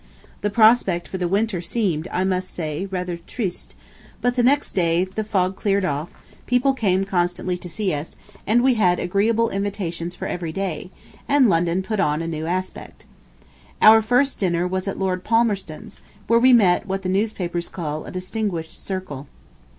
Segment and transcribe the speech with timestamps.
[0.41, 3.75] The prospect for the winter seemed, I must say, rather "triste,"
[4.19, 6.09] but the next day the fog cleared off,
[6.47, 8.15] people came constantly to see us,
[8.47, 10.89] and we had agreeable invitations for every day,
[11.27, 13.05] and London put on a new aspect.
[13.79, 18.11] Out first dinner was at Lord Palmerston's, where we met what the newspapers call a
[18.11, 19.27] distinguished circle.